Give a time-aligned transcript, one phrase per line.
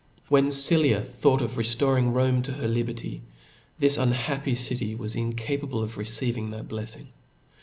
[0.29, 3.21] When Sylla thought of reftoring Rome to her liberty,
[3.77, 6.01] this unhappy city was incapable of that
[6.67, 7.05] blcffing.